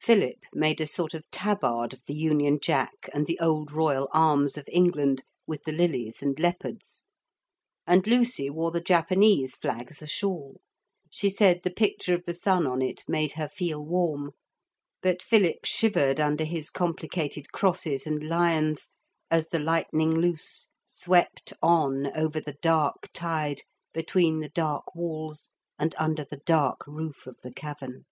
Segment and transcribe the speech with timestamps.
[0.00, 4.56] Philip made a sort of tabard of the Union Jack and the old Royal Arms
[4.56, 7.04] of England, with the lilies and leopards;
[7.86, 10.62] and Lucy wore the Japanese flag as a shawl.
[11.10, 14.30] She said the picture of the sun on it made her feel warm.
[15.02, 18.92] But Philip shivered under his complicated crosses and lions,
[19.30, 23.60] as the Lightning Loose swept on over the dark tide
[23.92, 28.06] between the dark walls and under the dark roof of the cavern.